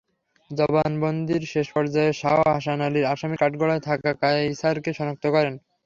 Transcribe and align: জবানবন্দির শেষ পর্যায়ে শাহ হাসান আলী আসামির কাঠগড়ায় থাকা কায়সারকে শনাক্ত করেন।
জবানবন্দির 0.51 1.43
শেষ 1.53 1.67
পর্যায়ে 1.75 2.11
শাহ 2.21 2.37
হাসান 2.49 2.79
আলী 2.87 3.01
আসামির 3.13 3.41
কাঠগড়ায় 3.41 3.83
থাকা 3.87 4.11
কায়সারকে 4.21 4.91
শনাক্ত 4.97 5.25
করেন। 5.35 5.53